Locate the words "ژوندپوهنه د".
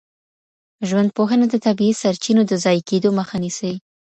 0.87-1.55